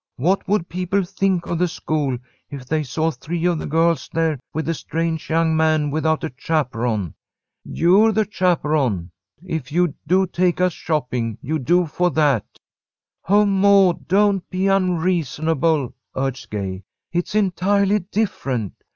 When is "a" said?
4.67-4.73, 6.23-6.33